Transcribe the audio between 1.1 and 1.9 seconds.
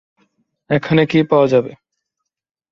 কি পাওয়া যাবে?